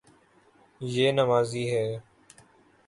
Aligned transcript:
یے 0.81 1.07
نمازی 1.11 1.63
ہے 1.71 1.85